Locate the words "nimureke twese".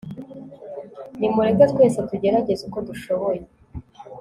1.17-1.99